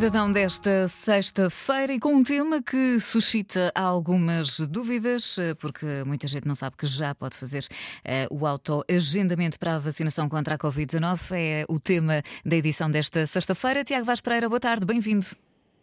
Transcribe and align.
Cidadão 0.00 0.32
desta 0.32 0.88
sexta-feira 0.88 1.92
e 1.92 2.00
com 2.00 2.14
um 2.14 2.22
tema 2.22 2.62
que 2.62 2.98
suscita 3.00 3.70
algumas 3.74 4.58
dúvidas, 4.60 5.36
eh, 5.36 5.54
porque 5.56 5.84
muita 6.06 6.26
gente 6.26 6.48
não 6.48 6.54
sabe 6.54 6.76
que 6.78 6.86
já 6.86 7.14
pode 7.14 7.36
fazer 7.36 7.66
uh, 7.68 8.34
o 8.34 8.46
autoagendamento 8.46 9.58
para 9.58 9.74
a 9.74 9.78
vacinação 9.78 10.26
contra 10.26 10.54
a 10.54 10.58
Covid-19. 10.58 11.18
É 11.32 11.66
o 11.68 11.78
tema 11.78 12.22
da 12.46 12.56
edição 12.56 12.90
desta 12.90 13.26
sexta-feira. 13.26 13.84
Tiago 13.84 14.06
Vaz 14.06 14.22
Pereira, 14.22 14.48
boa 14.48 14.60
tarde, 14.60 14.86
bem-vindo. 14.86 15.26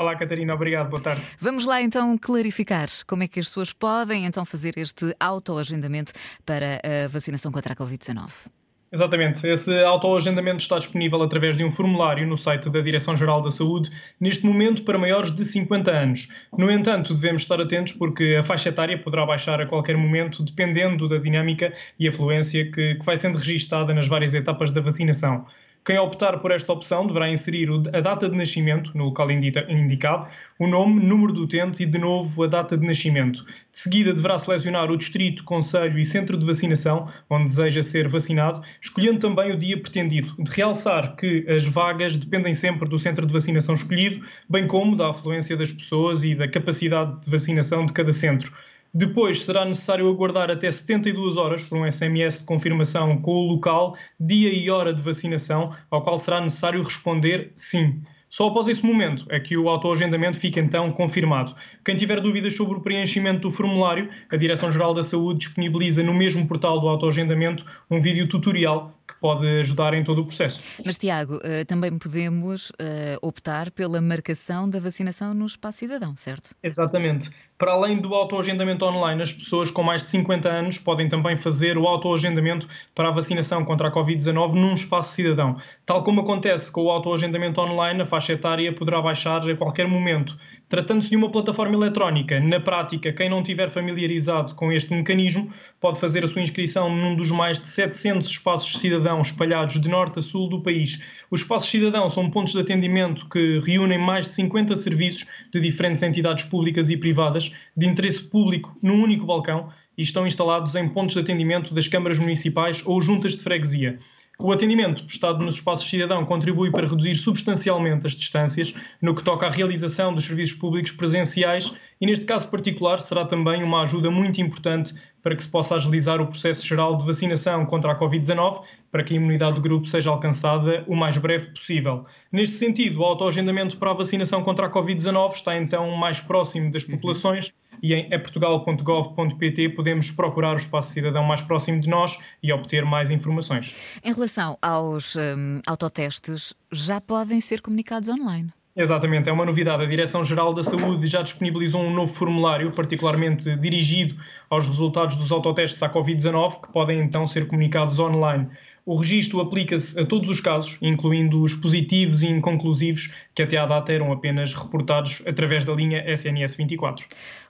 Olá, 0.00 0.16
Catarina, 0.16 0.54
obrigado, 0.54 0.88
boa 0.88 1.02
tarde. 1.02 1.20
Vamos 1.38 1.66
lá 1.66 1.82
então 1.82 2.16
clarificar 2.16 2.88
como 3.06 3.22
é 3.22 3.28
que 3.28 3.38
as 3.38 3.46
pessoas 3.46 3.70
podem 3.70 4.24
então 4.24 4.46
fazer 4.46 4.78
este 4.78 5.14
autoagendamento 5.20 6.14
para 6.46 6.80
a 6.82 7.06
vacinação 7.06 7.52
contra 7.52 7.74
a 7.74 7.76
Covid-19. 7.76 8.50
Exatamente. 8.90 9.46
Esse 9.46 9.84
autoagendamento 9.84 10.62
está 10.62 10.78
disponível 10.78 11.22
através 11.22 11.54
de 11.54 11.62
um 11.62 11.70
formulário 11.70 12.26
no 12.26 12.34
site 12.34 12.70
da 12.70 12.80
Direção-Geral 12.80 13.42
da 13.42 13.50
Saúde, 13.50 13.90
neste 14.18 14.46
momento 14.46 14.84
para 14.84 14.96
maiores 14.96 15.32
de 15.32 15.44
50 15.44 15.90
anos. 15.90 16.28
No 16.56 16.70
entanto, 16.70 17.12
devemos 17.12 17.42
estar 17.42 17.60
atentos 17.60 17.92
porque 17.92 18.38
a 18.40 18.42
faixa 18.42 18.70
etária 18.70 18.96
poderá 18.96 19.26
baixar 19.26 19.60
a 19.60 19.66
qualquer 19.66 19.98
momento, 19.98 20.42
dependendo 20.42 21.10
da 21.10 21.18
dinâmica 21.18 21.74
e 21.98 22.08
afluência 22.08 22.64
que, 22.72 22.94
que 22.94 23.04
vai 23.04 23.18
sendo 23.18 23.36
registada 23.36 23.92
nas 23.92 24.08
várias 24.08 24.32
etapas 24.32 24.70
da 24.72 24.80
vacinação. 24.80 25.44
Quem 25.82 25.98
optar 25.98 26.38
por 26.40 26.50
esta 26.50 26.72
opção 26.74 27.06
deverá 27.06 27.30
inserir 27.30 27.68
a 27.94 28.00
data 28.00 28.28
de 28.28 28.36
nascimento 28.36 28.90
no 28.94 29.06
local 29.06 29.30
indicado, 29.30 30.26
o 30.58 30.66
nome, 30.66 31.02
número 31.02 31.32
do 31.32 31.44
utente 31.44 31.82
e, 31.82 31.86
de 31.86 31.96
novo, 31.98 32.44
a 32.44 32.46
data 32.46 32.76
de 32.76 32.86
nascimento. 32.86 33.42
De 33.72 33.80
seguida, 33.80 34.12
deverá 34.12 34.36
selecionar 34.36 34.90
o 34.90 34.96
distrito, 34.96 35.42
conselho 35.42 35.98
e 35.98 36.04
centro 36.04 36.36
de 36.36 36.44
vacinação 36.44 37.08
onde 37.30 37.46
deseja 37.46 37.82
ser 37.82 38.08
vacinado, 38.08 38.62
escolhendo 38.80 39.20
também 39.20 39.52
o 39.52 39.58
dia 39.58 39.80
pretendido. 39.80 40.34
De 40.38 40.50
realçar 40.50 41.16
que 41.16 41.46
as 41.48 41.64
vagas 41.64 42.14
dependem 42.18 42.52
sempre 42.52 42.86
do 42.86 42.98
centro 42.98 43.26
de 43.26 43.32
vacinação 43.32 43.74
escolhido, 43.74 44.22
bem 44.50 44.66
como 44.66 44.94
da 44.94 45.10
afluência 45.10 45.56
das 45.56 45.72
pessoas 45.72 46.22
e 46.22 46.34
da 46.34 46.46
capacidade 46.46 47.22
de 47.22 47.30
vacinação 47.30 47.86
de 47.86 47.94
cada 47.94 48.12
centro. 48.12 48.52
Depois 48.92 49.44
será 49.44 49.64
necessário 49.64 50.08
aguardar 50.08 50.50
até 50.50 50.70
72 50.70 51.36
horas 51.36 51.62
por 51.62 51.78
um 51.78 51.90
SMS 51.90 52.38
de 52.38 52.44
confirmação 52.44 53.20
com 53.22 53.32
o 53.32 53.52
local, 53.52 53.96
dia 54.18 54.52
e 54.52 54.68
hora 54.68 54.92
de 54.92 55.00
vacinação, 55.00 55.74
ao 55.90 56.02
qual 56.02 56.18
será 56.18 56.40
necessário 56.40 56.82
responder 56.82 57.52
sim. 57.54 58.02
Só 58.28 58.46
após 58.46 58.68
esse 58.68 58.84
momento 58.84 59.26
é 59.28 59.40
que 59.40 59.56
o 59.56 59.68
autoagendamento 59.68 60.38
fica 60.38 60.60
então 60.60 60.92
confirmado. 60.92 61.54
Quem 61.84 61.96
tiver 61.96 62.20
dúvidas 62.20 62.54
sobre 62.54 62.78
o 62.78 62.80
preenchimento 62.80 63.40
do 63.40 63.50
formulário, 63.50 64.08
a 64.30 64.36
Direção-Geral 64.36 64.94
da 64.94 65.02
Saúde 65.02 65.40
disponibiliza 65.40 66.00
no 66.02 66.14
mesmo 66.14 66.46
portal 66.46 66.80
do 66.80 66.88
autoagendamento 66.88 67.64
um 67.90 68.00
vídeo 68.00 68.28
tutorial 68.28 68.94
pode 69.20 69.46
ajudar 69.58 69.94
em 69.94 70.02
todo 70.02 70.22
o 70.22 70.24
processo. 70.24 70.62
Mas, 70.84 70.96
Tiago, 70.96 71.38
eh, 71.42 71.64
também 71.64 71.98
podemos 71.98 72.72
eh, 72.78 73.18
optar 73.20 73.70
pela 73.70 74.00
marcação 74.00 74.68
da 74.68 74.80
vacinação 74.80 75.34
no 75.34 75.44
espaço 75.44 75.78
cidadão, 75.78 76.16
certo? 76.16 76.54
Exatamente. 76.62 77.30
Para 77.60 77.72
além 77.72 77.98
do 77.98 78.14
autoagendamento 78.14 78.86
online, 78.86 79.20
as 79.20 79.34
pessoas 79.34 79.70
com 79.70 79.82
mais 79.82 80.02
de 80.02 80.08
50 80.08 80.48
anos 80.48 80.78
podem 80.78 81.10
também 81.10 81.36
fazer 81.36 81.76
o 81.76 81.86
autoagendamento 81.86 82.66
para 82.94 83.08
a 83.08 83.10
vacinação 83.10 83.66
contra 83.66 83.88
a 83.88 83.92
Covid-19 83.92 84.54
num 84.54 84.72
espaço 84.72 85.12
cidadão. 85.12 85.60
Tal 85.84 86.02
como 86.02 86.22
acontece 86.22 86.72
com 86.72 86.84
o 86.84 86.90
autoagendamento 86.90 87.60
online, 87.60 88.00
a 88.00 88.06
faixa 88.06 88.32
etária 88.32 88.72
poderá 88.72 89.02
baixar 89.02 89.46
a 89.46 89.56
qualquer 89.56 89.86
momento. 89.86 90.34
Tratando-se 90.70 91.10
de 91.10 91.16
uma 91.16 91.30
plataforma 91.30 91.74
eletrónica, 91.74 92.40
na 92.40 92.60
prática, 92.60 93.12
quem 93.12 93.28
não 93.28 93.40
estiver 93.40 93.70
familiarizado 93.70 94.54
com 94.54 94.72
este 94.72 94.94
mecanismo 94.94 95.52
pode 95.80 95.98
fazer 95.98 96.24
a 96.24 96.28
sua 96.28 96.42
inscrição 96.42 96.94
num 96.94 97.16
dos 97.16 97.30
mais 97.30 97.58
de 97.60 97.68
700 97.68 98.26
espaços 98.26 98.80
cidadãos 98.80 99.28
espalhados 99.28 99.80
de 99.80 99.88
norte 99.88 100.20
a 100.20 100.22
sul 100.22 100.48
do 100.48 100.62
país. 100.62 101.02
Os 101.30 101.40
espaços 101.40 101.70
cidadãos 101.70 102.14
são 102.14 102.30
pontos 102.30 102.52
de 102.52 102.60
atendimento 102.60 103.28
que 103.28 103.60
reúnem 103.66 103.98
mais 103.98 104.28
de 104.28 104.34
50 104.34 104.76
serviços 104.76 105.26
de 105.52 105.60
diferentes 105.60 106.02
entidades 106.02 106.44
públicas 106.44 106.88
e 106.88 106.96
privadas 106.96 107.49
de 107.76 107.86
interesse 107.86 108.22
público 108.22 108.76
num 108.82 109.02
único 109.02 109.26
balcão 109.26 109.70
e 109.96 110.02
estão 110.02 110.26
instalados 110.26 110.74
em 110.74 110.88
pontos 110.88 111.14
de 111.14 111.20
atendimento 111.20 111.74
das 111.74 111.88
câmaras 111.88 112.18
municipais 112.18 112.82
ou 112.86 113.00
juntas 113.02 113.32
de 113.32 113.42
freguesia. 113.42 113.98
O 114.42 114.50
atendimento 114.50 115.04
prestado 115.04 115.44
nos 115.44 115.56
espaços 115.56 115.88
cidadão 115.88 116.24
contribui 116.24 116.70
para 116.70 116.88
reduzir 116.88 117.14
substancialmente 117.16 118.06
as 118.06 118.14
distâncias 118.14 118.74
no 119.00 119.14
que 119.14 119.22
toca 119.22 119.46
à 119.46 119.50
realização 119.50 120.14
dos 120.14 120.24
serviços 120.24 120.56
públicos 120.56 120.92
presenciais 120.92 121.70
e, 122.00 122.06
neste 122.06 122.24
caso 122.24 122.50
particular, 122.50 123.00
será 123.00 123.26
também 123.26 123.62
uma 123.62 123.82
ajuda 123.82 124.10
muito 124.10 124.40
importante 124.40 124.94
para 125.22 125.36
que 125.36 125.42
se 125.42 125.50
possa 125.50 125.74
agilizar 125.76 126.22
o 126.22 126.26
processo 126.26 126.66
geral 126.66 126.96
de 126.96 127.04
vacinação 127.04 127.66
contra 127.66 127.92
a 127.92 127.98
Covid-19, 127.98 128.62
para 128.90 129.04
que 129.04 129.14
a 129.14 129.16
imunidade 129.16 129.54
do 129.54 129.60
grupo 129.60 129.86
seja 129.86 130.10
alcançada 130.10 130.84
o 130.86 130.96
mais 130.96 131.16
breve 131.16 131.46
possível. 131.50 132.04
Neste 132.32 132.56
sentido, 132.56 133.00
o 133.00 133.04
autoagendamento 133.04 133.76
para 133.76 133.90
a 133.90 133.94
vacinação 133.94 134.42
contra 134.42 134.66
a 134.66 134.70
Covid-19 134.70 135.34
está 135.34 135.56
então 135.56 135.90
mais 135.92 136.20
próximo 136.20 136.72
das 136.72 136.84
populações 136.84 137.52
e 137.82 137.94
em 137.94 138.10
portugal.gov.pt 138.10 139.70
podemos 139.70 140.10
procurar 140.10 140.54
o 140.54 140.58
espaço 140.58 140.92
cidadão 140.92 141.24
mais 141.24 141.40
próximo 141.40 141.80
de 141.80 141.88
nós 141.88 142.18
e 142.42 142.52
obter 142.52 142.84
mais 142.84 143.10
informações. 143.10 143.74
Em 144.02 144.12
relação 144.12 144.58
aos 144.60 145.16
um, 145.16 145.60
autotestes, 145.66 146.54
já 146.70 147.00
podem 147.00 147.40
ser 147.40 147.60
comunicados 147.60 148.08
online? 148.08 148.52
Exatamente, 148.76 149.28
é 149.28 149.32
uma 149.32 149.44
novidade. 149.44 149.82
A 149.82 149.86
Direção-Geral 149.86 150.54
da 150.54 150.62
Saúde 150.62 151.06
já 151.06 151.22
disponibilizou 151.22 151.82
um 151.82 151.92
novo 151.92 152.12
formulário, 152.12 152.70
particularmente 152.72 153.54
dirigido 153.56 154.14
aos 154.48 154.66
resultados 154.66 155.16
dos 155.16 155.32
autotestes 155.32 155.82
à 155.82 155.90
Covid-19, 155.92 156.62
que 156.62 156.72
podem 156.72 157.00
então 157.00 157.26
ser 157.26 157.46
comunicados 157.48 157.98
online. 157.98 158.46
O 158.84 158.96
registro 158.96 159.40
aplica-se 159.40 159.98
a 159.98 160.06
todos 160.06 160.28
os 160.28 160.40
casos, 160.40 160.78
incluindo 160.80 161.42
os 161.42 161.54
positivos 161.54 162.22
e 162.22 162.26
inconclusivos, 162.26 163.12
que 163.34 163.42
até 163.42 163.56
à 163.56 163.66
data 163.66 163.92
eram 163.92 164.12
apenas 164.12 164.54
reportados 164.54 165.22
através 165.26 165.64
da 165.64 165.72
linha 165.72 166.02
SNS 166.10 166.56
24. 166.56 167.04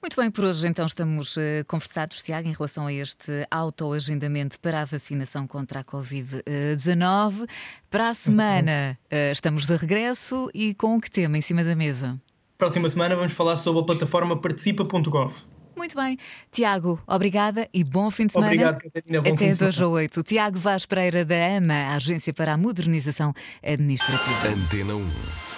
Muito 0.00 0.20
bem, 0.20 0.30
por 0.30 0.44
hoje 0.44 0.66
então 0.68 0.86
estamos 0.86 1.36
uh, 1.36 1.40
conversados, 1.66 2.22
Tiago, 2.22 2.48
em 2.48 2.52
relação 2.52 2.86
a 2.86 2.92
este 2.92 3.46
autoagendamento 3.50 4.60
para 4.60 4.82
a 4.82 4.84
vacinação 4.84 5.46
contra 5.46 5.80
a 5.80 5.84
Covid-19. 5.84 7.48
Para 7.90 8.10
a 8.10 8.14
semana 8.14 8.98
uh, 9.06 9.32
estamos 9.32 9.66
de 9.66 9.76
regresso 9.76 10.50
e 10.54 10.74
com 10.74 11.00
que 11.00 11.10
tema 11.10 11.36
em 11.38 11.42
cima 11.42 11.64
da 11.64 11.74
mesa? 11.74 12.20
Próxima 12.58 12.88
semana 12.88 13.16
vamos 13.16 13.32
falar 13.32 13.56
sobre 13.56 13.82
a 13.82 13.84
plataforma 13.84 14.40
participa.gov. 14.40 15.55
Muito 15.76 15.94
bem. 15.94 16.18
Tiago, 16.50 17.00
obrigada 17.06 17.68
e 17.72 17.84
bom 17.84 18.10
fim 18.10 18.26
de 18.26 18.32
semana. 18.32 18.52
Obrigado, 18.52 18.80
Catarina. 18.80 19.22
Bom 19.22 19.34
Até 19.34 19.54
2 19.54 19.80
a 19.80 19.88
8. 19.88 20.22
Tiago 20.22 20.58
Vaz 20.58 20.86
Pereira 20.86 21.24
da 21.24 21.34
AMA, 21.34 21.74
a 21.74 21.94
Agência 21.96 22.32
para 22.32 22.54
a 22.54 22.56
Modernização 22.56 23.34
Administrativa. 23.62 24.48
Antena 24.48 24.94
1. 24.94 25.55